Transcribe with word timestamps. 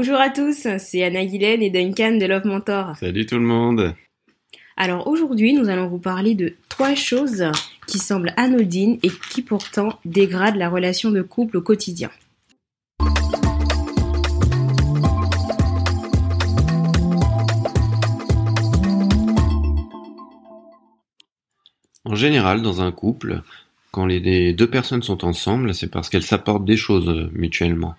Bonjour 0.00 0.20
à 0.20 0.30
tous, 0.30 0.68
c'est 0.78 1.02
Anna 1.02 1.26
Guylaine 1.26 1.60
et 1.60 1.70
Duncan 1.70 2.18
de 2.18 2.24
Love 2.24 2.46
Mentor. 2.46 2.94
Salut 3.00 3.26
tout 3.26 3.34
le 3.34 3.40
monde. 3.40 3.96
Alors 4.76 5.08
aujourd'hui, 5.08 5.54
nous 5.54 5.68
allons 5.68 5.88
vous 5.88 5.98
parler 5.98 6.36
de 6.36 6.54
trois 6.68 6.94
choses 6.94 7.44
qui 7.88 7.98
semblent 7.98 8.32
anodines 8.36 9.00
et 9.02 9.10
qui 9.10 9.42
pourtant 9.42 9.98
dégradent 10.04 10.54
la 10.54 10.68
relation 10.68 11.10
de 11.10 11.20
couple 11.20 11.56
au 11.56 11.62
quotidien. 11.62 12.10
En 22.04 22.14
général, 22.14 22.62
dans 22.62 22.82
un 22.82 22.92
couple, 22.92 23.42
quand 23.90 24.06
les 24.06 24.52
deux 24.52 24.70
personnes 24.70 25.02
sont 25.02 25.24
ensemble, 25.24 25.74
c'est 25.74 25.90
parce 25.90 26.08
qu'elles 26.08 26.22
s'apportent 26.22 26.64
des 26.64 26.76
choses 26.76 27.28
mutuellement. 27.32 27.96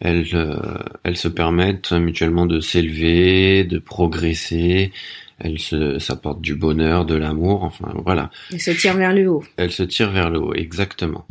Elles, 0.00 0.26
euh, 0.34 0.78
elles 1.04 1.16
se 1.16 1.28
permettent 1.28 1.92
mutuellement 1.92 2.46
de 2.46 2.60
s'élever, 2.60 3.64
de 3.64 3.78
progresser. 3.78 4.92
Elles 5.38 5.58
s'apportent 6.00 6.40
du 6.40 6.54
bonheur, 6.54 7.04
de 7.06 7.14
l'amour, 7.14 7.64
enfin 7.64 7.92
voilà. 8.04 8.30
Elles 8.52 8.60
se 8.60 8.70
tirent 8.70 8.96
vers 8.96 9.12
le 9.12 9.28
haut. 9.28 9.44
Elles 9.56 9.72
se 9.72 9.82
tirent 9.82 10.12
vers 10.12 10.30
le 10.30 10.38
haut, 10.38 10.54
exactement. 10.54 11.26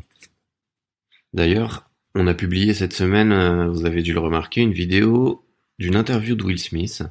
D'ailleurs, 1.33 1.89
on 2.15 2.27
a 2.27 2.33
publié 2.33 2.73
cette 2.73 2.93
semaine, 2.93 3.31
euh, 3.31 3.67
vous 3.67 3.85
avez 3.85 4.01
dû 4.01 4.13
le 4.13 4.19
remarquer, 4.19 4.61
une 4.61 4.73
vidéo 4.73 5.43
d'une 5.79 5.95
interview 5.95 6.35
de 6.35 6.43
Will 6.43 6.59
Smith 6.59 7.03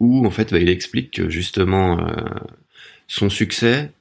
où 0.00 0.26
en 0.26 0.30
fait 0.30 0.52
bah, 0.52 0.58
il 0.58 0.68
explique 0.68 1.12
que 1.12 1.30
justement 1.30 2.00
euh, 2.00 2.12
son 3.06 3.30
succès, 3.30 3.92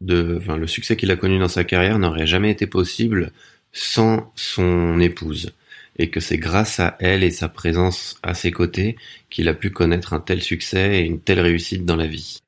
de, 0.00 0.38
enfin, 0.40 0.56
le 0.56 0.66
succès 0.66 0.96
qu'il 0.96 1.10
a 1.10 1.16
connu 1.16 1.38
dans 1.38 1.48
sa 1.48 1.64
carrière 1.64 1.98
n'aurait 1.98 2.26
jamais 2.26 2.50
été 2.50 2.66
possible 2.66 3.32
sans 3.72 4.32
son 4.36 4.98
épouse 5.00 5.52
et 6.00 6.08
que 6.08 6.18
c'est 6.18 6.38
grâce 6.38 6.80
à 6.80 6.96
elle 6.98 7.22
et 7.22 7.30
sa 7.30 7.50
présence 7.50 8.18
à 8.22 8.32
ses 8.32 8.52
côtés 8.52 8.96
qu'il 9.28 9.48
a 9.48 9.54
pu 9.54 9.68
connaître 9.68 10.14
un 10.14 10.20
tel 10.20 10.42
succès 10.42 10.98
et 10.98 11.04
une 11.04 11.20
telle 11.20 11.40
réussite 11.40 11.84
dans 11.84 11.96
la 11.96 12.06
vie. 12.06 12.38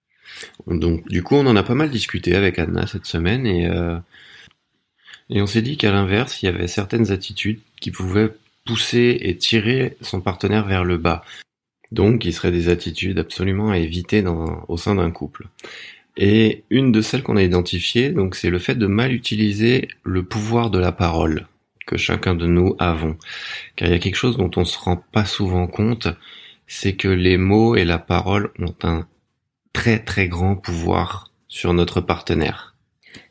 Donc 0.67 1.07
du 1.07 1.23
coup 1.23 1.35
on 1.35 1.47
en 1.47 1.55
a 1.55 1.63
pas 1.63 1.75
mal 1.75 1.91
discuté 1.91 2.35
avec 2.35 2.59
Anna 2.59 2.87
cette 2.87 3.05
semaine 3.05 3.47
et, 3.47 3.69
euh, 3.69 3.99
et 5.29 5.43
on 5.43 5.47
s'est 5.47 5.61
dit 5.61 5.77
qu'à 5.77 5.93
l'inverse 5.93 6.43
il 6.43 6.47
y 6.47 6.49
avait 6.49 6.67
certaines 6.67 7.13
attitudes 7.13 7.61
qui 7.79 7.91
pouvaient 7.91 8.31
pousser 8.65 9.19
et 9.21 9.37
tirer 9.37 9.99
son 10.01 10.23
partenaire 10.23 10.67
vers 10.67 10.85
le 10.85 10.97
bas. 10.97 11.23
Donc 11.91 12.23
qui 12.23 12.33
seraient 12.33 12.53
des 12.53 12.71
attitudes 12.71 13.19
absolument 13.19 13.71
à 13.71 13.77
éviter 13.77 14.25
au 14.27 14.79
sein 14.79 14.95
d'un 14.95 15.11
couple. 15.11 15.49
Et 16.17 16.65
une 16.71 16.91
de 16.91 17.03
celles 17.03 17.23
qu'on 17.23 17.37
a 17.37 17.43
identifiées, 17.43 18.11
donc 18.11 18.35
c'est 18.35 18.49
le 18.49 18.59
fait 18.59 18.77
de 18.77 18.87
mal 18.87 19.13
utiliser 19.13 19.89
le 20.05 20.23
pouvoir 20.23 20.71
de 20.71 20.79
la 20.79 20.93
parole 20.93 21.47
que 21.87 21.97
chacun 21.97 22.35
de 22.35 22.47
nous 22.47 22.77
avons. 22.79 23.17
Car 23.77 23.89
il 23.89 23.93
y 23.93 23.95
a 23.95 23.99
quelque 23.99 24.17
chose 24.17 24.37
dont 24.37 24.51
on 24.57 24.65
se 24.65 24.79
rend 24.79 24.97
pas 24.97 25.25
souvent 25.25 25.67
compte, 25.67 26.09
c'est 26.67 26.95
que 26.95 27.09
les 27.09 27.37
mots 27.37 27.77
et 27.77 27.85
la 27.85 27.99
parole 27.99 28.51
ont 28.59 28.75
un 28.83 29.07
très 29.73 29.99
très 29.99 30.29
grand 30.29 30.57
pouvoir 30.57 31.31
sur 31.49 31.75
notre 31.75 32.01
partenaire. 32.01 32.73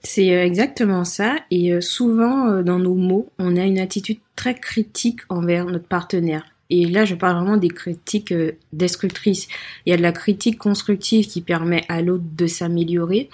C'est 0.03 0.35
euh, 0.35 0.43
exactement 0.43 1.03
ça. 1.03 1.37
Et 1.49 1.73
euh, 1.73 1.81
souvent, 1.81 2.49
euh, 2.49 2.63
dans 2.63 2.79
nos 2.79 2.95
mots, 2.95 3.31
on 3.39 3.57
a 3.57 3.63
une 3.63 3.79
attitude 3.79 4.19
très 4.35 4.55
critique 4.55 5.21
envers 5.29 5.65
notre 5.65 5.87
partenaire. 5.87 6.43
Et 6.69 6.85
là, 6.85 7.03
je 7.03 7.15
parle 7.15 7.37
vraiment 7.37 7.57
des 7.57 7.67
critiques 7.67 8.33
destructrices. 8.71 9.49
Il 9.85 9.89
y 9.89 9.93
a 9.93 9.97
de 9.97 10.01
la 10.01 10.13
critique 10.13 10.57
constructive 10.57 11.27
qui 11.27 11.41
permet 11.41 11.83
à 11.89 12.01
l'autre 12.01 12.23
de 12.37 12.47
s'améliorer. 12.47 13.29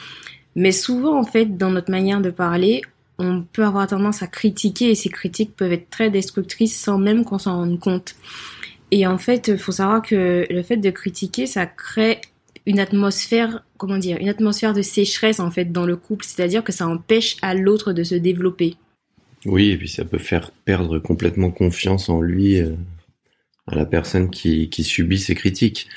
Mais 0.56 0.72
souvent, 0.72 1.20
en 1.20 1.24
fait, 1.24 1.56
dans 1.56 1.70
notre 1.70 1.91
manière 1.91 2.20
de 2.20 2.31
parler, 2.31 2.81
on 3.19 3.41
peut 3.41 3.66
avoir 3.66 3.88
tendance 3.88 4.22
à 4.22 4.28
critiquer 4.28 4.91
et 4.91 4.95
ces 4.95 5.09
critiques 5.09 5.55
peuvent 5.55 5.73
être 5.73 5.89
très 5.89 6.09
destructrices 6.09 6.79
sans 6.79 6.97
même 6.97 7.25
qu'on 7.25 7.39
s'en 7.39 7.57
rende 7.57 7.79
compte. 7.79 8.16
Et 8.91 9.05
en 9.07 9.17
fait, 9.17 9.50
il 9.50 9.57
faut 9.57 9.72
savoir 9.72 10.01
que 10.01 10.45
le 10.50 10.63
fait 10.63 10.78
de 10.78 10.89
critiquer, 10.89 11.45
ça 11.45 11.66
crée 11.66 12.22
une 12.66 12.79
atmosphère, 12.79 13.63
comment 13.78 13.97
dire, 13.97 14.17
une 14.19 14.29
atmosphère 14.29 14.73
de 14.73 14.81
sécheresse 14.81 15.39
en 15.39 15.51
fait 15.51 15.72
dans 15.72 15.85
le 15.85 15.95
couple, 15.95 16.25
c'est-à-dire 16.25 16.63
que 16.63 16.72
ça 16.72 16.88
empêche 16.88 17.38
à 17.41 17.53
l'autre 17.53 17.94
de 17.94 18.03
se 18.03 18.16
développer. 18.16 18.75
Oui, 19.45 19.69
et 19.69 19.78
puis 19.78 19.88
ça 19.88 20.03
peut 20.03 20.17
faire 20.17 20.51
perdre 20.51 20.99
complètement 20.99 21.51
confiance 21.51 22.09
en 22.09 22.22
lui, 22.22 22.59
euh, 22.59 22.75
à 23.67 23.75
la 23.75 23.85
personne 23.85 24.29
qui, 24.29 24.69
qui 24.69 24.84
subit 24.84 25.19
ces 25.19 25.35
critiques. 25.35 25.88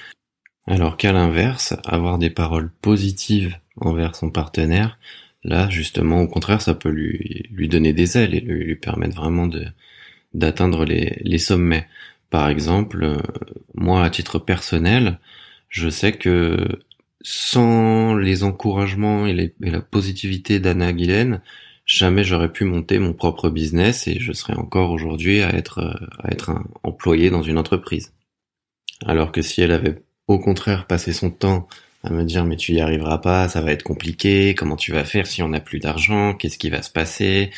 Alors 0.66 0.96
qu'à 0.96 1.12
l'inverse, 1.12 1.74
avoir 1.84 2.18
des 2.18 2.30
paroles 2.30 2.70
positives 2.82 3.56
envers 3.76 4.14
son 4.14 4.30
partenaire, 4.30 4.98
Là, 5.44 5.68
justement, 5.70 6.20
au 6.20 6.28
contraire, 6.28 6.60
ça 6.60 6.74
peut 6.74 6.90
lui, 6.90 7.46
lui 7.50 7.68
donner 7.68 7.92
des 7.92 8.18
ailes 8.18 8.34
et 8.34 8.40
lui, 8.40 8.76
permettre 8.76 9.16
vraiment 9.16 9.48
d'atteindre 10.34 10.84
les, 10.84 11.38
sommets. 11.38 11.86
Par 12.28 12.48
exemple, 12.48 13.02
euh, 13.02 13.16
moi, 13.74 14.04
à 14.04 14.10
titre 14.10 14.38
personnel, 14.38 15.18
je 15.68 15.88
sais 15.88 16.12
que 16.12 16.56
sans 17.22 18.14
les 18.14 18.44
encouragements 18.44 19.26
et, 19.26 19.54
la 19.60 19.80
positivité 19.80 20.60
d'Anna 20.60 20.92
Guylaine, 20.92 21.40
jamais 21.86 22.24
j'aurais 22.24 22.52
pu 22.52 22.64
monter 22.64 22.98
mon 22.98 23.14
propre 23.14 23.48
business 23.48 24.06
et 24.08 24.20
je 24.20 24.32
serais 24.32 24.54
encore 24.54 24.90
aujourd'hui 24.90 25.42
à 25.42 25.54
être, 25.54 25.80
à 26.18 26.30
être 26.30 26.50
un 26.50 26.64
employé 26.82 27.30
dans 27.30 27.42
une 27.42 27.58
entreprise. 27.58 28.12
Alors 29.06 29.32
que 29.32 29.42
si 29.42 29.62
elle 29.62 29.72
avait 29.72 30.02
au 30.28 30.38
contraire 30.38 30.86
passé 30.86 31.12
son 31.12 31.30
temps 31.30 31.68
à 32.02 32.10
me 32.10 32.24
dire 32.24 32.44
mais 32.44 32.56
tu 32.56 32.72
y 32.72 32.80
arriveras 32.80 33.18
pas, 33.18 33.48
ça 33.48 33.60
va 33.60 33.72
être 33.72 33.82
compliqué, 33.82 34.54
comment 34.54 34.76
tu 34.76 34.92
vas 34.92 35.04
faire 35.04 35.26
si 35.26 35.42
on 35.42 35.48
n'a 35.48 35.60
plus 35.60 35.78
d'argent, 35.78 36.34
qu'est-ce 36.34 36.58
qui 36.58 36.70
va 36.70 36.82
se 36.82 36.90
passer, 36.90 37.50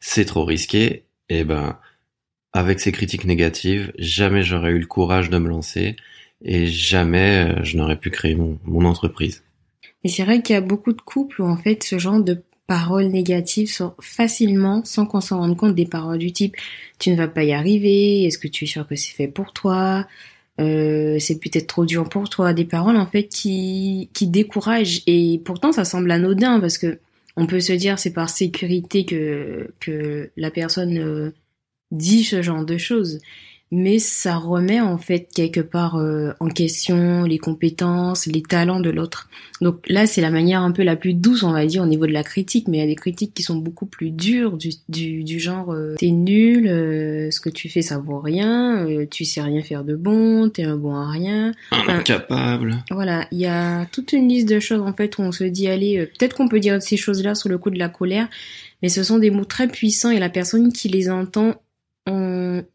c'est 0.00 0.24
trop 0.24 0.44
risqué. 0.44 1.04
Et 1.28 1.40
eh 1.40 1.44
ben 1.44 1.78
avec 2.52 2.80
ces 2.80 2.90
critiques 2.90 3.24
négatives, 3.24 3.92
jamais 3.98 4.42
j'aurais 4.42 4.72
eu 4.72 4.78
le 4.78 4.86
courage 4.86 5.30
de 5.30 5.38
me 5.38 5.48
lancer 5.48 5.96
et 6.42 6.66
jamais 6.66 7.46
euh, 7.48 7.62
je 7.62 7.76
n'aurais 7.76 7.98
pu 7.98 8.10
créer 8.10 8.34
mon, 8.34 8.58
mon 8.64 8.84
entreprise. 8.84 9.44
Et 10.02 10.08
c'est 10.08 10.24
vrai 10.24 10.42
qu'il 10.42 10.54
y 10.54 10.56
a 10.56 10.62
beaucoup 10.62 10.92
de 10.92 11.00
couples 11.00 11.42
où 11.42 11.46
en 11.46 11.56
fait 11.56 11.84
ce 11.84 11.98
genre 11.98 12.20
de 12.20 12.42
paroles 12.66 13.08
négatives 13.08 13.68
sortent 13.68 14.02
facilement 14.02 14.84
sans 14.84 15.04
qu'on 15.04 15.20
s'en 15.20 15.38
rende 15.38 15.56
compte 15.56 15.74
des 15.74 15.86
paroles 15.86 16.18
du 16.18 16.32
type 16.32 16.56
tu 17.00 17.10
ne 17.10 17.16
vas 17.16 17.28
pas 17.28 17.42
y 17.42 17.52
arriver, 17.52 18.24
est-ce 18.24 18.38
que 18.38 18.46
tu 18.46 18.64
es 18.64 18.66
sûr 18.68 18.86
que 18.86 18.94
c'est 18.94 19.12
fait 19.12 19.26
pour 19.26 19.52
toi, 19.52 20.06
euh, 20.60 21.18
c'est 21.18 21.38
peut-être 21.38 21.66
trop 21.66 21.86
dur 21.86 22.08
pour 22.08 22.28
toi, 22.28 22.52
des 22.52 22.64
paroles 22.64 22.96
en 22.96 23.06
fait 23.06 23.24
qui 23.24 24.10
qui 24.12 24.26
découragent. 24.26 25.02
Et 25.06 25.40
pourtant 25.44 25.72
ça 25.72 25.84
semble 25.84 26.10
anodin 26.10 26.60
parce 26.60 26.78
que 26.78 26.98
on 27.36 27.46
peut 27.46 27.60
se 27.60 27.72
dire 27.72 27.98
c'est 27.98 28.12
par 28.12 28.28
sécurité 28.28 29.04
que 29.04 29.72
que 29.80 30.30
la 30.36 30.50
personne 30.50 30.98
euh, 30.98 31.30
dit 31.90 32.24
ce 32.24 32.42
genre 32.42 32.64
de 32.64 32.76
choses 32.76 33.20
mais 33.72 34.00
ça 34.00 34.36
remet 34.36 34.80
en 34.80 34.98
fait 34.98 35.28
quelque 35.32 35.60
part 35.60 35.96
euh, 35.96 36.32
en 36.40 36.48
question 36.48 37.22
les 37.22 37.38
compétences, 37.38 38.26
les 38.26 38.42
talents 38.42 38.80
de 38.80 38.90
l'autre. 38.90 39.28
Donc 39.60 39.84
là, 39.88 40.06
c'est 40.06 40.20
la 40.20 40.30
manière 40.30 40.62
un 40.62 40.72
peu 40.72 40.82
la 40.82 40.96
plus 40.96 41.14
douce, 41.14 41.44
on 41.44 41.52
va 41.52 41.64
dire, 41.66 41.82
au 41.82 41.86
niveau 41.86 42.06
de 42.06 42.12
la 42.12 42.24
critique, 42.24 42.66
mais 42.66 42.78
il 42.78 42.80
y 42.80 42.84
a 42.84 42.86
des 42.86 42.96
critiques 42.96 43.32
qui 43.32 43.42
sont 43.42 43.56
beaucoup 43.56 43.86
plus 43.86 44.10
dures, 44.10 44.56
du, 44.56 44.70
du, 44.88 45.22
du 45.22 45.38
genre 45.38 45.72
euh, 45.72 45.94
t'es 45.98 46.10
nul, 46.10 46.66
euh, 46.66 47.30
ce 47.30 47.40
que 47.40 47.48
tu 47.48 47.68
fais 47.68 47.82
ça 47.82 47.98
vaut 47.98 48.20
rien, 48.20 48.86
tu 49.10 49.24
sais 49.24 49.40
rien 49.40 49.62
faire 49.62 49.84
de 49.84 49.94
bon, 49.94 50.48
t'es 50.48 50.64
un 50.64 50.76
bon 50.76 50.96
à 50.96 51.08
rien. 51.08 51.52
Incapable. 51.70 52.82
Voilà, 52.90 53.28
il 53.30 53.38
y 53.38 53.46
a 53.46 53.86
toute 53.86 54.12
une 54.12 54.28
liste 54.28 54.48
de 54.48 54.58
choses 54.58 54.80
en 54.80 54.92
fait 54.92 55.18
où 55.18 55.22
on 55.22 55.32
se 55.32 55.44
dit 55.44 55.68
allez, 55.68 56.06
peut-être 56.18 56.36
qu'on 56.36 56.48
peut 56.48 56.60
dire 56.60 56.82
ces 56.82 56.96
choses-là 56.96 57.36
sur 57.36 57.48
le 57.48 57.58
coup 57.58 57.70
de 57.70 57.78
la 57.78 57.88
colère, 57.88 58.28
mais 58.82 58.88
ce 58.88 59.04
sont 59.04 59.18
des 59.18 59.30
mots 59.30 59.44
très 59.44 59.68
puissants 59.68 60.10
et 60.10 60.18
la 60.18 60.30
personne 60.30 60.72
qui 60.72 60.88
les 60.88 61.08
entend 61.08 61.54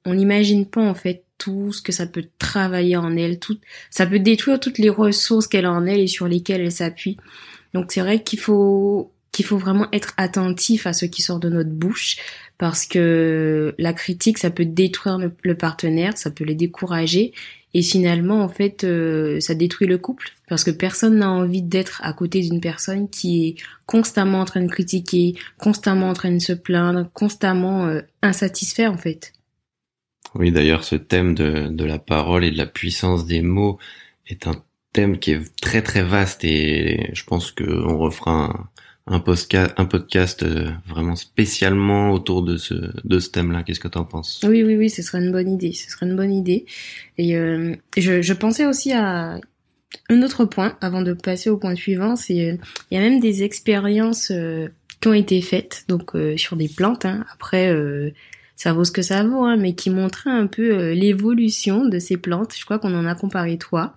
on 0.06 0.14
n'imagine 0.14 0.66
pas 0.66 0.82
en 0.82 0.94
fait 0.94 1.24
tout 1.38 1.74
ce 1.74 1.82
que 1.82 1.92
ça 1.92 2.08
peut 2.08 2.26
travailler 2.40 2.98
en 2.98 3.16
elle, 3.18 3.40
tout, 3.40 3.58
ça 3.90 4.06
peut 4.06 4.20
détruire 4.20 4.60
toutes 4.60 4.78
les 4.78 4.90
ressources 4.90 5.48
qu'elle 5.48 5.66
a 5.66 5.72
en 5.72 5.86
elle 5.86 6.00
et 6.00 6.08
sur 6.08 6.28
lesquelles 6.28 6.62
elle 6.62 6.72
s'appuie. 6.72 7.18
Donc 7.74 7.92
c'est 7.92 8.02
vrai 8.02 8.24
qu'il 8.24 8.40
faut 8.40 9.12
qu'il 9.32 9.46
faut 9.46 9.58
vraiment 9.58 9.88
être 9.92 10.14
attentif 10.16 10.88
à 10.88 10.94
ce 10.94 11.06
qui 11.06 11.22
sort 11.22 11.42
de 11.42 11.50
notre 11.50 11.70
bouche 11.70 12.16
parce 12.58 12.86
que 12.86 13.76
la 13.78 13.92
critique 13.92 14.38
ça 14.38 14.50
peut 14.50 14.64
détruire 14.64 15.20
le 15.42 15.58
partenaire, 15.58 16.18
ça 16.18 16.32
peut 16.32 16.46
les 16.46 16.56
décourager 16.56 17.34
et 17.76 17.82
finalement, 17.82 18.42
en 18.42 18.48
fait, 18.48 18.86
euh, 18.86 19.42
ça 19.42 19.54
détruit 19.54 19.86
le 19.86 19.98
couple 19.98 20.32
parce 20.48 20.64
que 20.64 20.72
personne 20.72 21.18
n'a 21.18 21.30
envie 21.30 21.62
d'être 21.62 22.00
à 22.06 22.14
côté 22.14 22.40
d'une 22.40 22.62
personne 22.62 23.10
qui 23.10 23.48
est 23.48 23.56
constamment 23.86 24.40
en 24.40 24.46
train 24.46 24.62
de 24.62 24.72
critiquer, 24.72 25.36
constamment 25.58 26.08
en 26.08 26.14
train 26.14 26.32
de 26.32 26.40
se 26.40 26.54
plaindre, 26.54 27.10
constamment 27.14 27.88
euh, 27.88 28.00
insatisfait 28.22 28.88
en 28.88 28.98
fait. 28.98 29.34
Oui, 30.38 30.52
d'ailleurs, 30.52 30.84
ce 30.84 30.96
thème 30.96 31.34
de, 31.34 31.68
de 31.70 31.86
la 31.86 31.98
parole 31.98 32.44
et 32.44 32.52
de 32.52 32.58
la 32.58 32.66
puissance 32.66 33.26
des 33.26 33.42
mots 33.42 33.80
est 34.28 34.48
un 34.48 34.56
thème 34.92 35.18
qui 35.18 35.32
est 35.32 35.56
très 35.62 35.82
très 35.82 36.04
vaste 36.04 36.44
et 36.44 37.10
je 37.14 37.24
pense 37.24 37.52
qu'on 37.52 37.98
refera 37.98 38.32
un, 38.32 38.70
un 39.08 39.20
podcast, 39.20 39.74
un 39.78 39.86
podcast 39.86 40.44
euh, 40.44 40.72
vraiment 40.88 41.16
spécialement 41.16 42.12
autour 42.12 42.44
de 42.44 42.58
ce, 42.58 42.74
de 43.04 43.20
ce 43.20 43.30
thème-là. 43.30 43.64
Qu'est-ce 43.64 43.80
que 43.80 43.88
tu 43.88 43.98
en 43.98 44.04
penses? 44.04 44.42
Oui, 44.44 44.64
oui, 44.64 44.76
oui, 44.76 44.90
ce 44.90 45.02
serait 45.02 45.20
une 45.20 45.32
bonne 45.32 45.50
idée. 45.50 45.74
Ce 45.74 45.90
serait 45.90 46.06
une 46.06 46.16
bonne 46.16 46.34
idée. 46.34 46.66
Et 47.18 47.38
euh, 47.38 47.76
je, 47.98 48.22
je 48.22 48.34
pensais 48.34 48.66
aussi 48.66 48.92
à 48.94 49.40
un 50.10 50.22
autre 50.22 50.44
point 50.46 50.78
avant 50.82 51.02
de 51.02 51.14
passer 51.14 51.50
au 51.50 51.58
point 51.58 51.76
suivant. 51.76 52.16
C'est 52.16 52.52
euh, 52.52 52.58
il 52.92 52.96
y 52.96 52.98
a 52.98 53.02
même 53.02 53.20
des 53.20 53.44
expériences 53.44 54.34
qui 55.02 55.08
ont 55.08 55.14
été 55.14 55.42
faites 55.42 55.86
donc 55.88 56.12
sur 56.36 56.58
des 56.58 56.68
plantes. 56.68 57.06
Hein. 57.06 57.26
Après, 57.34 57.72
ça 58.56 58.74
vaut 58.74 58.86
ce 58.86 58.92
que 58.92 59.02
ça 59.02 59.24
vaut, 59.24 59.44
hein, 59.44 59.58
mais 59.58 59.76
qui 59.76 59.90
montrait 59.90 60.32
un 60.32 60.48
peu 60.48 60.72
euh, 60.72 60.94
l'évolution 60.94 61.86
de 61.86 62.00
ces 62.00 62.18
plantes. 62.18 62.56
Je 62.58 62.64
crois 62.66 62.80
qu'on 62.80 62.96
en 62.96 63.06
a 63.06 63.16
comparé 63.16 63.58
trois. 63.58 63.96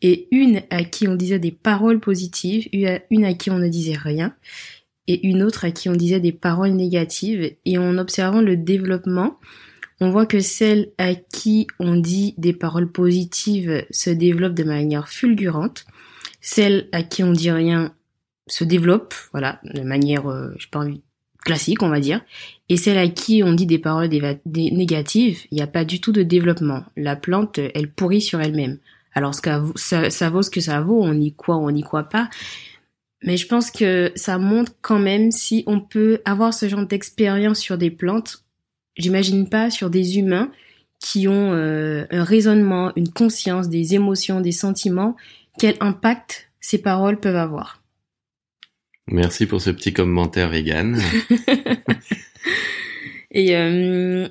Et 0.00 0.26
une 0.32 0.62
à 0.70 0.82
qui 0.82 1.06
on 1.06 1.14
disait 1.14 1.38
des 1.38 1.52
paroles 1.52 2.00
positives, 2.00 2.68
une 2.72 3.24
à 3.24 3.34
qui 3.34 3.50
on 3.50 3.58
ne 3.58 3.68
disait 3.68 3.96
rien, 3.96 4.34
et 5.06 5.28
une 5.28 5.44
autre 5.44 5.64
à 5.64 5.70
qui 5.70 5.88
on 5.88 5.94
disait 5.94 6.18
des 6.18 6.32
paroles 6.32 6.72
négatives. 6.72 7.54
Et 7.64 7.78
en 7.78 7.96
observant 7.98 8.40
le 8.40 8.56
développement, 8.56 9.38
on 10.00 10.10
voit 10.10 10.26
que 10.26 10.40
celle 10.40 10.90
à 10.98 11.14
qui 11.14 11.68
on 11.78 11.94
dit 11.94 12.34
des 12.36 12.52
paroles 12.52 12.90
positives 12.90 13.84
se 13.90 14.10
développe 14.10 14.54
de 14.54 14.64
manière 14.64 15.08
fulgurante. 15.08 15.84
Celle 16.40 16.88
à 16.90 17.04
qui 17.04 17.22
on 17.22 17.30
dit 17.30 17.52
rien 17.52 17.94
se 18.48 18.64
développe, 18.64 19.14
voilà, 19.30 19.60
de 19.62 19.82
manière, 19.82 20.26
euh, 20.26 20.50
je 20.58 20.66
pas 20.68 20.84
classique, 21.44 21.82
on 21.82 21.88
va 21.88 22.00
dire. 22.00 22.20
Et 22.68 22.76
celle 22.76 22.98
à 22.98 23.08
qui 23.08 23.42
on 23.42 23.52
dit 23.52 23.66
des 23.66 23.78
paroles 23.78 24.08
négatives, 24.46 25.40
il 25.50 25.56
n'y 25.56 25.62
a 25.62 25.66
pas 25.66 25.84
du 25.84 26.00
tout 26.00 26.12
de 26.12 26.22
développement. 26.22 26.84
La 26.96 27.16
plante, 27.16 27.58
elle 27.58 27.90
pourrit 27.90 28.22
sur 28.22 28.40
elle-même. 28.40 28.78
Alors 29.14 29.34
ça, 29.34 29.62
ça 29.76 30.30
vaut 30.30 30.42
ce 30.42 30.50
que 30.50 30.60
ça 30.60 30.80
vaut, 30.80 31.02
on 31.02 31.12
y 31.20 31.34
croit 31.34 31.56
ou 31.56 31.68
on 31.68 31.70
n'y 31.70 31.82
croit 31.82 32.04
pas. 32.08 32.30
Mais 33.22 33.36
je 33.36 33.46
pense 33.46 33.70
que 33.70 34.10
ça 34.16 34.38
montre 34.38 34.72
quand 34.80 34.98
même 34.98 35.30
si 35.30 35.62
on 35.66 35.80
peut 35.80 36.20
avoir 36.24 36.54
ce 36.54 36.68
genre 36.68 36.86
d'expérience 36.86 37.58
sur 37.58 37.78
des 37.78 37.90
plantes, 37.90 38.44
j'imagine 38.96 39.48
pas 39.48 39.70
sur 39.70 39.90
des 39.90 40.18
humains 40.18 40.50
qui 40.98 41.28
ont 41.28 41.52
euh, 41.52 42.04
un 42.10 42.24
raisonnement, 42.24 42.92
une 42.96 43.08
conscience, 43.08 43.68
des 43.68 43.94
émotions, 43.94 44.40
des 44.40 44.52
sentiments, 44.52 45.16
quel 45.58 45.76
impact 45.80 46.50
ces 46.60 46.78
paroles 46.78 47.20
peuvent 47.20 47.36
avoir. 47.36 47.81
Merci 49.08 49.46
pour 49.46 49.60
ce 49.60 49.70
petit 49.70 49.92
commentaire 49.92 50.48
vegan. 50.48 51.00
Et 53.32 53.56
euh, 53.56 54.28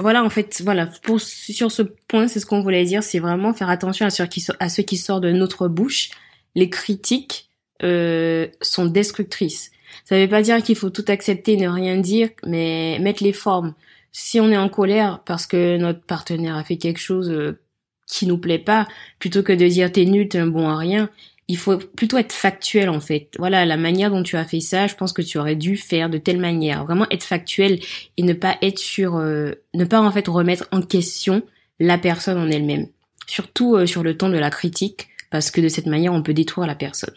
voilà, 0.00 0.24
en 0.24 0.30
fait, 0.30 0.60
voilà, 0.64 0.86
pour, 1.02 1.20
sur 1.20 1.70
ce 1.70 1.82
point, 1.82 2.28
c'est 2.28 2.40
ce 2.40 2.46
qu'on 2.46 2.62
voulait 2.62 2.84
dire, 2.84 3.02
c'est 3.02 3.18
vraiment 3.18 3.54
faire 3.54 3.70
attention 3.70 4.06
à 4.06 4.10
ce 4.10 4.22
qui, 4.24 4.44
à 4.58 4.68
sort 4.68 5.20
de 5.20 5.32
notre 5.32 5.68
bouche. 5.68 6.10
Les 6.54 6.70
critiques 6.70 7.48
euh, 7.82 8.48
sont 8.60 8.86
destructrices. 8.86 9.70
Ça 10.04 10.18
veut 10.18 10.28
pas 10.28 10.42
dire 10.42 10.62
qu'il 10.62 10.76
faut 10.76 10.90
tout 10.90 11.04
accepter, 11.08 11.56
ne 11.56 11.68
rien 11.68 11.98
dire, 11.98 12.30
mais 12.44 12.98
mettre 13.00 13.22
les 13.22 13.32
formes. 13.32 13.74
Si 14.12 14.40
on 14.40 14.50
est 14.50 14.56
en 14.56 14.68
colère 14.68 15.22
parce 15.24 15.46
que 15.46 15.76
notre 15.76 16.00
partenaire 16.00 16.56
a 16.56 16.64
fait 16.64 16.78
quelque 16.78 17.00
chose 17.00 17.30
euh, 17.30 17.60
qui 18.06 18.26
nous 18.26 18.38
plaît 18.38 18.58
pas, 18.58 18.88
plutôt 19.18 19.42
que 19.42 19.52
de 19.52 19.66
dire 19.66 19.92
t'es 19.92 20.04
nul, 20.04 20.28
t'es 20.28 20.38
un 20.38 20.46
bon 20.46 20.68
à 20.68 20.76
rien, 20.76 21.10
il 21.48 21.56
faut 21.56 21.78
plutôt 21.78 22.18
être 22.18 22.32
factuel 22.32 22.88
en 22.88 23.00
fait. 23.00 23.30
Voilà, 23.38 23.64
la 23.64 23.76
manière 23.76 24.10
dont 24.10 24.22
tu 24.22 24.36
as 24.36 24.44
fait 24.44 24.60
ça, 24.60 24.86
je 24.86 24.94
pense 24.94 25.12
que 25.12 25.22
tu 25.22 25.38
aurais 25.38 25.56
dû 25.56 25.76
faire 25.76 26.10
de 26.10 26.18
telle 26.18 26.40
manière. 26.40 26.84
Vraiment 26.84 27.06
être 27.10 27.24
factuel 27.24 27.80
et 28.16 28.22
ne 28.22 28.32
pas 28.32 28.56
être 28.62 28.78
sur, 28.78 29.16
euh, 29.16 29.52
ne 29.74 29.84
pas 29.84 30.00
en 30.00 30.10
fait 30.10 30.26
remettre 30.26 30.66
en 30.72 30.82
question 30.82 31.42
la 31.78 31.98
personne 31.98 32.38
en 32.38 32.50
elle-même. 32.50 32.88
Surtout 33.26 33.76
euh, 33.76 33.86
sur 33.86 34.02
le 34.02 34.16
ton 34.16 34.28
de 34.28 34.38
la 34.38 34.50
critique, 34.50 35.08
parce 35.30 35.50
que 35.50 35.60
de 35.60 35.68
cette 35.68 35.86
manière 35.86 36.12
on 36.12 36.22
peut 36.22 36.34
détruire 36.34 36.66
la 36.66 36.74
personne. 36.74 37.14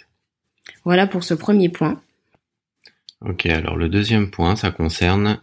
Voilà 0.86 1.08
pour 1.08 1.24
ce 1.24 1.34
premier 1.34 1.70
point. 1.70 2.02
Ok, 3.22 3.48
alors 3.48 3.76
le 3.76 3.90
deuxième 3.90 4.30
point, 4.30 4.56
ça 4.56 4.72
concerne 4.72 5.40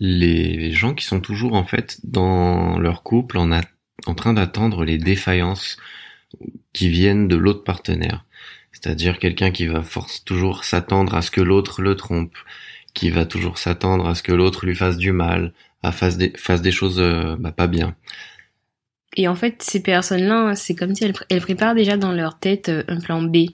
les 0.00 0.72
gens 0.72 0.94
qui 0.94 1.04
sont 1.04 1.20
toujours 1.20 1.54
en 1.54 1.64
fait 1.64 2.00
dans 2.02 2.78
leur 2.78 3.02
couple 3.02 3.38
en 3.38 4.14
train 4.14 4.32
d'attendre 4.32 4.84
les 4.84 4.98
défaillances 4.98 5.78
qui 6.74 6.90
viennent 6.90 7.28
de 7.28 7.36
l'autre 7.36 7.64
partenaire. 7.64 8.26
C'est-à-dire 8.72 9.18
quelqu'un 9.18 9.50
qui 9.50 9.66
va 9.66 9.82
force 9.82 10.24
toujours 10.24 10.64
s'attendre 10.64 11.14
à 11.14 11.22
ce 11.22 11.30
que 11.30 11.40
l'autre 11.40 11.80
le 11.80 11.96
trompe, 11.96 12.36
qui 12.92 13.08
va 13.08 13.24
toujours 13.24 13.56
s'attendre 13.56 14.06
à 14.06 14.14
ce 14.14 14.22
que 14.22 14.32
l'autre 14.32 14.66
lui 14.66 14.74
fasse 14.74 14.98
du 14.98 15.12
mal, 15.12 15.54
à 15.82 15.92
fasse 15.92 16.18
des, 16.18 16.70
choses 16.70 17.00
euh, 17.00 17.36
bah, 17.38 17.52
pas 17.52 17.66
bien. 17.66 17.94
Et 19.16 19.28
en 19.28 19.34
fait, 19.34 19.62
ces 19.62 19.82
personnes-là, 19.82 20.54
c'est 20.54 20.74
comme 20.74 20.94
si 20.94 21.04
elles, 21.04 21.14
elles, 21.30 21.40
préparent 21.40 21.74
déjà 21.74 21.96
dans 21.96 22.12
leur 22.12 22.38
tête 22.38 22.68
euh, 22.68 22.82
un 22.88 23.00
plan 23.00 23.22
B. 23.22 23.46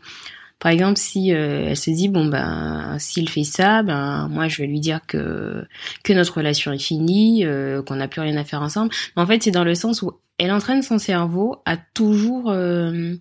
Par 0.60 0.70
exemple, 0.70 0.98
si 0.98 1.32
euh, 1.32 1.66
elle 1.68 1.76
se 1.76 1.90
dit 1.90 2.08
bon 2.08 2.26
ben 2.26 2.96
s'il 2.98 3.28
fait 3.28 3.44
ça, 3.44 3.82
ben 3.82 4.28
moi 4.28 4.46
je 4.48 4.62
vais 4.62 4.68
lui 4.68 4.80
dire 4.80 5.00
que 5.06 5.64
que 6.04 6.12
notre 6.12 6.36
relation 6.36 6.72
est 6.72 6.78
finie, 6.78 7.44
qu'on 7.86 7.96
n'a 7.96 8.08
plus 8.08 8.20
rien 8.20 8.36
à 8.36 8.44
faire 8.44 8.62
ensemble. 8.62 8.92
Mais 9.16 9.22
en 9.22 9.26
fait, 9.26 9.42
c'est 9.42 9.50
dans 9.50 9.64
le 9.64 9.74
sens 9.74 10.02
où 10.02 10.12
elle 10.40 10.52
entraîne 10.52 10.82
son 10.82 10.98
cerveau 10.98 11.56
à 11.66 11.76
toujours 11.76 12.50
euh, 12.50 13.14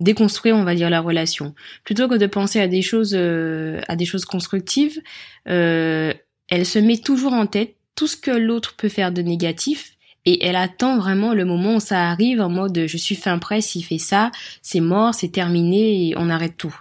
déconstruire, 0.00 0.56
on 0.56 0.64
va 0.64 0.74
dire, 0.74 0.90
la 0.90 1.00
relation. 1.00 1.54
Plutôt 1.84 2.08
que 2.08 2.16
de 2.16 2.26
penser 2.26 2.60
à 2.60 2.66
des 2.66 2.82
choses, 2.82 3.14
euh, 3.14 3.80
à 3.86 3.94
des 3.94 4.04
choses 4.04 4.24
constructives, 4.24 5.00
euh, 5.48 6.12
elle 6.48 6.66
se 6.66 6.80
met 6.80 6.98
toujours 6.98 7.34
en 7.34 7.46
tête 7.46 7.76
tout 7.94 8.08
ce 8.08 8.16
que 8.16 8.32
l'autre 8.32 8.74
peut 8.76 8.88
faire 8.88 9.12
de 9.12 9.22
négatif 9.22 9.95
et 10.26 10.44
elle 10.44 10.56
attend 10.56 10.98
vraiment 10.98 11.32
le 11.32 11.44
moment 11.44 11.76
où 11.76 11.80
ça 11.80 12.10
arrive 12.10 12.40
en 12.40 12.50
mode 12.50 12.86
je 12.86 12.96
suis 12.96 13.14
fin 13.14 13.38
prêt, 13.38 13.60
s'il 13.60 13.84
fait 13.84 13.98
ça, 13.98 14.30
c'est 14.60 14.80
mort, 14.80 15.14
c'est 15.14 15.30
terminé 15.30 16.08
et 16.08 16.14
on 16.16 16.28
arrête 16.28 16.56
tout. 16.56 16.76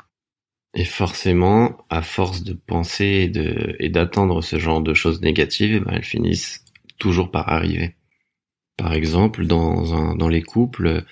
Et 0.73 0.83
forcément, 0.83 1.77
à 1.89 2.01
force 2.01 2.43
de 2.43 2.53
penser 2.53 3.31
et 3.79 3.89
d'attendre 3.89 4.41
ce 4.41 4.59
genre 4.59 4.81
de 4.81 4.93
choses 4.93 5.21
négatives, 5.21 5.75
eh 5.75 5.79
ben, 5.79 5.93
elles 5.93 6.03
finissent 6.03 6.65
toujours 6.97 7.31
par 7.31 7.47
arriver. 7.47 7.95
Par 8.75 8.93
exemple, 8.93 9.45
dans, 9.45 10.15
dans 10.15 10.27
les 10.27 10.41
couples, 10.41 11.05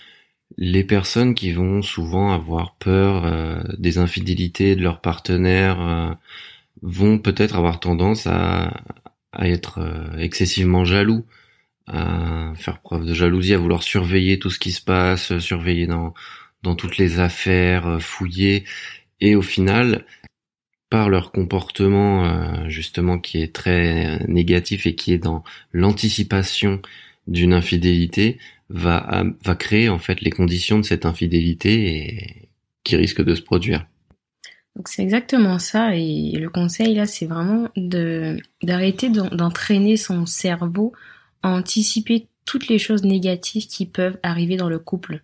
les 0.57 0.83
personnes 0.83 1.33
qui 1.33 1.51
vont 1.51 1.81
souvent 1.81 2.33
avoir 2.33 2.75
peur 2.75 3.25
euh, 3.25 3.63
des 3.77 3.97
infidélités 3.97 4.75
de 4.75 4.81
leur 4.81 5.01
partenaire 5.01 5.79
euh, 5.81 6.13
vont 6.81 7.17
peut-être 7.17 7.55
avoir 7.55 7.79
tendance 7.79 8.27
à, 8.27 8.73
à 9.31 9.47
être 9.47 9.79
euh, 9.79 10.17
excessivement 10.17 10.85
jaloux, 10.85 11.25
à 11.87 12.53
faire 12.55 12.79
preuve 12.79 13.05
de 13.05 13.13
jalousie, 13.13 13.53
à 13.53 13.57
vouloir 13.57 13.83
surveiller 13.83 14.39
tout 14.39 14.49
ce 14.49 14.59
qui 14.59 14.71
se 14.71 14.81
passe, 14.81 15.37
surveiller 15.39 15.87
dans, 15.87 16.13
dans 16.63 16.75
toutes 16.75 16.97
les 16.97 17.19
affaires, 17.19 18.01
fouiller, 18.01 18.63
et 19.19 19.35
au 19.35 19.41
final, 19.41 20.05
par 20.89 21.09
leur 21.09 21.31
comportement 21.31 22.69
justement 22.69 23.17
qui 23.17 23.41
est 23.41 23.53
très 23.53 24.19
négatif 24.27 24.85
et 24.85 24.95
qui 24.95 25.13
est 25.13 25.17
dans 25.17 25.43
l'anticipation 25.71 26.81
d'une 27.25 27.53
infidélité 27.53 28.37
va, 28.69 29.23
va 29.43 29.55
créer 29.55 29.89
en 29.89 29.99
fait 29.99 30.21
les 30.21 30.29
conditions 30.29 30.79
de 30.79 30.85
cette 30.85 31.05
infidélité 31.05 31.97
et 31.97 32.49
qui 32.83 32.95
risque 32.95 33.23
de 33.23 33.33
se 33.33 33.41
produire. 33.41 33.85
Donc 34.75 34.87
c'est 34.87 35.03
exactement 35.03 35.59
ça 35.59 35.95
et 35.95 36.31
le 36.31 36.49
conseil 36.49 36.95
là 36.95 37.05
c'est 37.05 37.27
vraiment 37.27 37.69
de 37.75 38.37
d'arrêter 38.63 39.09
d'entraîner 39.09 39.97
son 39.97 40.25
cerveau 40.25 40.93
anticiper 41.43 42.27
toutes 42.45 42.67
les 42.67 42.79
choses 42.79 43.03
négatives 43.03 43.67
qui 43.67 43.85
peuvent 43.85 44.17
arriver 44.23 44.57
dans 44.57 44.69
le 44.69 44.79
couple. 44.79 45.21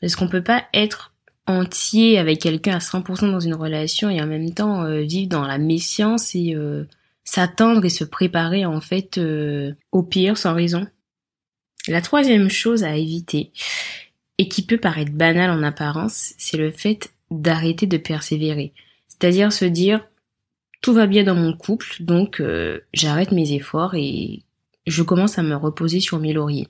Parce 0.00 0.16
qu'on 0.16 0.28
peut 0.28 0.42
pas 0.42 0.64
être 0.72 1.14
entier 1.46 2.18
avec 2.18 2.40
quelqu'un 2.40 2.76
à 2.76 2.78
100% 2.78 3.30
dans 3.30 3.40
une 3.40 3.54
relation 3.54 4.08
et 4.08 4.20
en 4.20 4.26
même 4.26 4.52
temps 4.54 4.84
euh, 4.84 5.00
vivre 5.00 5.28
dans 5.28 5.46
la 5.46 5.58
méfiance 5.58 6.34
et 6.34 6.54
euh, 6.54 6.84
s'attendre 7.24 7.84
et 7.84 7.90
se 7.90 8.04
préparer 8.04 8.64
en 8.64 8.80
fait 8.80 9.18
euh, 9.18 9.72
au 9.92 10.02
pire 10.02 10.38
sans 10.38 10.54
raison. 10.54 10.86
La 11.86 12.00
troisième 12.00 12.48
chose 12.48 12.82
à 12.82 12.96
éviter, 12.96 13.52
et 14.38 14.48
qui 14.48 14.64
peut 14.64 14.78
paraître 14.78 15.12
banale 15.12 15.50
en 15.50 15.62
apparence, 15.62 16.32
c'est 16.38 16.56
le 16.56 16.70
fait 16.70 17.12
d'arrêter 17.30 17.86
de 17.86 17.98
persévérer. 17.98 18.72
C'est-à-dire 19.08 19.52
se 19.52 19.66
dire 19.66 20.08
tout 20.80 20.94
va 20.94 21.06
bien 21.06 21.24
dans 21.24 21.34
mon 21.34 21.54
couple, 21.54 21.96
donc 22.00 22.42
j'arrête 22.94 23.32
mes 23.32 23.52
efforts 23.52 23.94
et 23.94 24.42
je 24.86 25.02
commence 25.02 25.38
à 25.38 25.42
me 25.42 25.54
reposer 25.54 26.00
sur 26.00 26.18
mes 26.18 26.32
lauriers. 26.32 26.68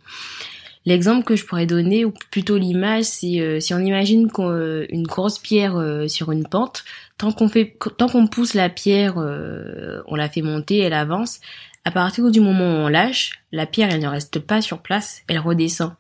L'exemple 0.87 1.25
que 1.25 1.35
je 1.35 1.47
pourrais 1.47 1.67
donner, 1.67 2.05
ou 2.05 2.13
plutôt 2.31 2.59
l'image, 2.59 3.05
c'est 3.05 3.41
euh, 3.41 3.59
si 3.59 3.73
on 3.73 3.79
imagine 3.79 4.29
euh, 4.39 4.87
une 4.91 5.07
grosse 5.07 5.39
pierre 5.39 5.81
sur 6.09 6.31
une 6.31 6.47
pente, 6.47 6.85
tant 7.17 7.33
qu'on 7.33 7.49
fait, 7.49 7.77
tant 7.97 8.09
qu'on 8.09 8.27
pousse 8.27 8.55
la 8.55 8.69
pierre, 8.69 9.17
on 9.17 10.15
la 10.15 10.29
fait 10.29 10.43
monter, 10.43 10.79
elle 10.79 10.93
avance. 10.93 11.41
À 11.87 11.91
partir 11.91 12.31
du 12.31 12.41
moment 12.41 12.65
où 12.65 12.85
on 12.85 12.89
lâche, 12.89 13.41
la 13.53 13.67
pierre, 13.67 13.91
elle 13.93 14.01
ne 14.01 14.09
reste 14.09 14.39
pas 14.41 14.61
sur 14.61 14.81
place, 14.81 15.23
elle 15.29 15.39
redescend. 15.39 15.93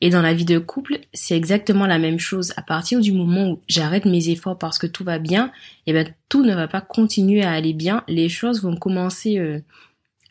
Et 0.00 0.10
dans 0.10 0.22
la 0.22 0.34
vie 0.34 0.44
de 0.44 0.58
couple, 0.58 0.98
c'est 1.12 1.36
exactement 1.36 1.86
la 1.86 1.98
même 1.98 2.18
chose. 2.18 2.52
À 2.56 2.62
partir 2.62 3.00
du 3.00 3.12
moment 3.12 3.50
où 3.52 3.60
j'arrête 3.68 4.04
mes 4.04 4.28
efforts 4.28 4.58
parce 4.58 4.78
que 4.78 4.86
tout 4.86 5.02
va 5.02 5.18
bien, 5.18 5.50
eh 5.86 5.92
ben 5.92 6.06
tout 6.28 6.44
ne 6.44 6.54
va 6.54 6.68
pas 6.68 6.80
continuer 6.80 7.42
à 7.42 7.52
aller 7.52 7.72
bien. 7.72 8.04
Les 8.06 8.28
choses 8.28 8.62
vont 8.62 8.76
commencer 8.76 9.38
euh, 9.38 9.60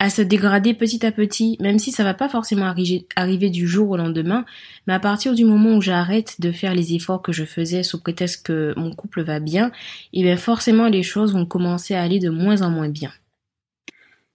à 0.04 0.10
se 0.10 0.22
dégrader 0.22 0.74
petit 0.74 1.06
à 1.06 1.14
petit, 1.14 1.56
même 1.62 1.80
si 1.80 1.94
ça 1.94 2.04
va 2.04 2.14
pas 2.14 2.28
forcément 2.28 2.66
arriver, 2.66 3.50
du 3.50 3.66
jour 3.70 3.90
au 3.92 3.96
lendemain. 3.96 4.44
Mais 4.86 4.92
à 4.92 5.00
partir 5.00 5.34
du 5.34 5.46
moment 5.46 5.78
où 5.78 5.82
j'arrête 5.82 6.42
de 6.42 6.52
faire 6.52 6.76
les 6.76 6.94
efforts 6.94 7.22
que 7.22 7.32
je 7.32 7.46
faisais 7.46 7.84
sous 7.84 8.02
prétexte 8.02 8.46
que 8.46 8.74
mon 8.76 8.94
couple 8.94 9.22
va 9.22 9.40
bien, 9.40 9.72
eh 10.12 10.22
bien 10.22 10.36
forcément 10.36 10.90
les 10.90 11.04
choses 11.04 11.32
vont 11.32 11.46
commencer 11.46 11.94
à 11.94 12.02
aller 12.02 12.20
de 12.20 12.30
moins 12.30 12.64
en 12.64 12.70
moins 12.70 12.90
bien. 12.90 13.14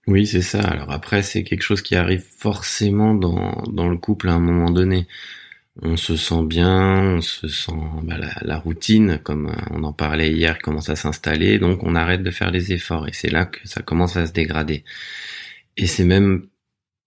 Oui, 0.07 0.25
c'est 0.25 0.41
ça. 0.41 0.61
Alors 0.61 0.89
après, 0.89 1.21
c'est 1.21 1.43
quelque 1.43 1.61
chose 1.61 1.83
qui 1.83 1.95
arrive 1.95 2.25
forcément 2.39 3.13
dans, 3.13 3.61
dans 3.71 3.89
le 3.89 3.97
couple 3.97 4.29
à 4.29 4.33
un 4.33 4.39
moment 4.39 4.71
donné. 4.71 5.05
On 5.83 5.97
se 5.97 6.15
sent 6.15 6.45
bien, 6.45 7.17
on 7.17 7.21
se 7.21 7.47
sent 7.47 7.73
bah, 8.01 8.15
la, 8.41 8.57
routine, 8.57 9.19
comme 9.21 9.55
on 9.69 9.83
en 9.83 9.93
parlait 9.93 10.31
hier, 10.31 10.57
commence 10.63 10.89
à 10.89 10.95
s'installer, 10.95 11.59
donc 11.59 11.83
on 11.83 11.93
arrête 11.93 12.23
de 12.23 12.31
faire 12.31 12.49
les 12.49 12.73
efforts 12.73 13.07
et 13.07 13.13
c'est 13.13 13.29
là 13.29 13.45
que 13.45 13.59
ça 13.65 13.83
commence 13.83 14.17
à 14.17 14.25
se 14.25 14.33
dégrader. 14.33 14.83
Et 15.79 15.87
c'est 15.87 16.03
même 16.03 16.47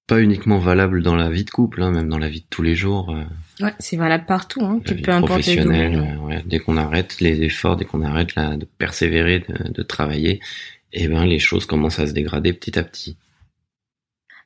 pas 0.06 0.20
uniquement 0.20 0.58
valable 0.58 1.02
dans 1.02 1.14
la 1.14 1.30
vie 1.30 1.44
de 1.44 1.50
couple, 1.50 1.82
hein, 1.82 1.90
même 1.90 2.08
dans 2.08 2.18
la 2.18 2.28
vie 2.28 2.40
de 2.40 2.46
tous 2.50 2.62
les 2.62 2.74
jours. 2.74 3.10
Euh, 3.10 3.64
ouais, 3.64 3.74
c'est 3.78 3.96
valable 3.96 4.24
partout, 4.26 4.64
hein, 4.64 4.80
peu 4.84 5.12
importe 5.12 5.46
le 5.46 5.62
domaine. 5.62 6.18
Euh, 6.30 6.40
dès 6.44 6.58
qu'on 6.58 6.76
arrête 6.76 7.20
les 7.20 7.42
efforts, 7.42 7.76
dès 7.76 7.84
qu'on 7.84 8.02
arrête 8.02 8.34
là, 8.34 8.56
de 8.56 8.66
persévérer, 8.78 9.40
de, 9.40 9.70
de 9.70 9.82
travailler, 9.82 10.40
eh 10.92 11.06
ben 11.06 11.24
les 11.24 11.38
choses 11.38 11.66
commencent 11.66 12.00
à 12.00 12.06
se 12.06 12.12
dégrader 12.12 12.52
petit 12.52 12.78
à 12.78 12.82
petit. 12.82 13.16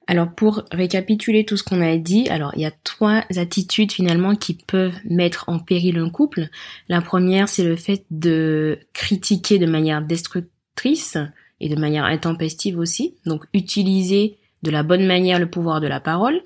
Alors 0.09 0.33
pour 0.33 0.64
récapituler 0.71 1.45
tout 1.45 1.56
ce 1.56 1.64
qu'on 1.64 1.80
a 1.80 1.97
dit, 1.97 2.28
alors 2.28 2.52
il 2.54 2.62
y 2.62 2.66
a 2.66 2.73
trois 2.85 3.25
attitudes 3.37 3.90
finalement 3.90 4.37
qui 4.37 4.54
peuvent 4.54 4.99
mettre 5.04 5.49
en 5.49 5.59
péril 5.59 5.99
un 5.99 6.11
couple. 6.11 6.49
La 6.88 7.00
première, 7.00 7.49
c'est 7.49 7.64
le 7.64 7.76
fait 7.76 8.04
de 8.11 8.78
critiquer 8.92 9.59
de 9.59 9.66
manière 9.66 10.02
destructrice 10.02 11.18
et 11.60 11.68
de 11.68 11.76
manière 11.76 12.04
intempestive 12.04 12.78
aussi. 12.78 13.14
Donc 13.25 13.44
utiliser 13.52 14.38
de 14.62 14.70
la 14.70 14.82
bonne 14.82 15.06
manière 15.06 15.38
le 15.38 15.48
pouvoir 15.48 15.80
de 15.80 15.86
la 15.86 16.00
parole. 16.00 16.40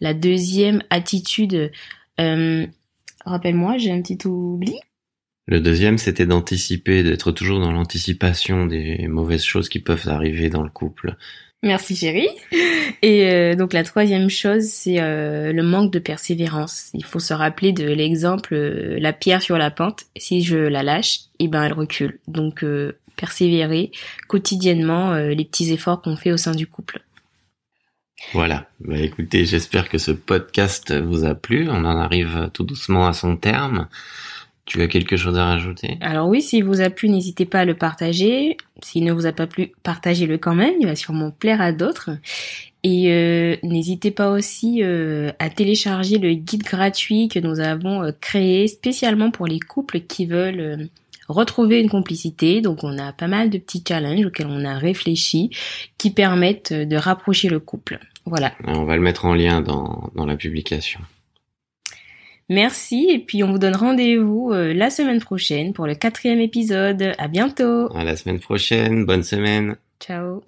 La 0.00 0.14
deuxième 0.14 0.82
attitude, 0.90 1.72
euh, 2.20 2.66
rappelle-moi, 3.24 3.78
j'ai 3.78 3.90
un 3.90 4.02
petit 4.02 4.18
oubli. 4.26 4.78
Le 5.46 5.60
deuxième, 5.60 5.96
c'était 5.96 6.26
d'anticiper, 6.26 7.02
d'être 7.02 7.30
toujours 7.30 7.60
dans 7.60 7.70
l'anticipation 7.70 8.66
des 8.66 9.06
mauvaises 9.08 9.44
choses 9.44 9.68
qui 9.68 9.78
peuvent 9.78 10.08
arriver 10.08 10.50
dans 10.50 10.62
le 10.62 10.70
couple. 10.70 11.16
Merci 11.62 11.96
chérie. 11.96 12.28
Et 13.02 13.30
euh, 13.30 13.54
donc 13.54 13.72
la 13.72 13.82
troisième 13.82 14.28
chose, 14.28 14.64
c'est 14.64 15.00
euh, 15.00 15.52
le 15.52 15.62
manque 15.62 15.92
de 15.92 15.98
persévérance. 15.98 16.90
Il 16.94 17.04
faut 17.04 17.20
se 17.20 17.32
rappeler 17.32 17.72
de 17.72 17.86
l'exemple 17.86 18.54
la 18.54 19.12
pierre 19.12 19.40
sur 19.40 19.56
la 19.56 19.70
pente. 19.70 20.02
Si 20.16 20.42
je 20.42 20.58
la 20.58 20.82
lâche, 20.82 21.20
eh 21.38 21.48
ben 21.48 21.62
elle 21.62 21.72
recule. 21.72 22.18
Donc 22.28 22.64
persévérer 23.16 23.90
quotidiennement 24.28 25.14
les 25.14 25.44
petits 25.44 25.72
efforts 25.72 26.02
qu'on 26.02 26.16
fait 26.16 26.32
au 26.32 26.36
sein 26.36 26.52
du 26.52 26.66
couple. 26.66 27.02
Voilà. 28.32 28.68
Bah, 28.80 28.98
écoutez, 28.98 29.44
j'espère 29.44 29.88
que 29.88 29.98
ce 29.98 30.10
podcast 30.10 30.94
vous 30.94 31.24
a 31.24 31.34
plu. 31.34 31.68
On 31.68 31.84
en 31.84 31.98
arrive 31.98 32.50
tout 32.52 32.64
doucement 32.64 33.06
à 33.06 33.12
son 33.12 33.36
terme. 33.36 33.88
Tu 34.66 34.82
as 34.82 34.88
quelque 34.88 35.16
chose 35.16 35.38
à 35.38 35.44
rajouter? 35.44 35.96
Alors 36.00 36.28
oui, 36.28 36.42
s'il 36.42 36.64
vous 36.64 36.80
a 36.80 36.90
plu, 36.90 37.08
n'hésitez 37.08 37.46
pas 37.46 37.60
à 37.60 37.64
le 37.64 37.74
partager. 37.74 38.56
S'il 38.82 39.04
ne 39.04 39.12
vous 39.12 39.24
a 39.24 39.32
pas 39.32 39.46
plu, 39.46 39.70
partagez-le 39.84 40.38
quand 40.38 40.56
même. 40.56 40.74
Il 40.80 40.86
va 40.86 40.96
sûrement 40.96 41.30
plaire 41.30 41.60
à 41.60 41.70
d'autres. 41.70 42.10
Et 42.82 43.12
euh, 43.12 43.56
n'hésitez 43.62 44.10
pas 44.10 44.30
aussi 44.30 44.82
euh, 44.82 45.30
à 45.38 45.50
télécharger 45.50 46.18
le 46.18 46.34
guide 46.34 46.64
gratuit 46.64 47.28
que 47.28 47.38
nous 47.38 47.60
avons 47.60 48.02
euh, 48.02 48.10
créé 48.20 48.66
spécialement 48.66 49.30
pour 49.30 49.46
les 49.46 49.60
couples 49.60 50.00
qui 50.00 50.26
veulent 50.26 50.88
retrouver 51.28 51.80
une 51.80 51.88
complicité. 51.88 52.60
Donc 52.60 52.84
on 52.84 52.98
a 52.98 53.12
pas 53.12 53.28
mal 53.28 53.50
de 53.50 53.58
petits 53.58 53.84
challenges 53.86 54.26
auxquels 54.26 54.48
on 54.48 54.64
a 54.64 54.78
réfléchi 54.78 55.50
qui 55.98 56.10
permettent 56.10 56.72
de 56.72 56.96
rapprocher 56.96 57.48
le 57.48 57.60
couple. 57.60 57.98
Voilà. 58.24 58.52
On 58.64 58.84
va 58.84 58.96
le 58.96 59.02
mettre 59.02 59.24
en 59.24 59.34
lien 59.34 59.60
dans, 59.60 60.10
dans 60.14 60.26
la 60.26 60.36
publication. 60.36 61.00
Merci 62.48 63.08
et 63.10 63.18
puis 63.18 63.42
on 63.42 63.50
vous 63.50 63.58
donne 63.58 63.74
rendez-vous 63.74 64.52
euh, 64.52 64.72
la 64.72 64.90
semaine 64.90 65.20
prochaine 65.20 65.72
pour 65.72 65.86
le 65.86 65.94
quatrième 65.94 66.40
épisode. 66.40 67.14
À 67.18 67.28
bientôt. 67.28 67.94
À 67.94 68.04
la 68.04 68.16
semaine 68.16 68.40
prochaine. 68.40 69.04
Bonne 69.04 69.24
semaine. 69.24 69.76
Ciao. 70.00 70.42